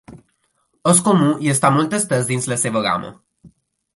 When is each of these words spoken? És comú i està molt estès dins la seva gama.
És 0.91 1.01
comú 1.07 1.27
i 1.47 1.51
està 1.53 1.71
molt 1.77 1.95
estès 1.99 2.27
dins 2.31 2.49
la 2.53 2.59
seva 2.65 2.83
gama. 2.89 3.15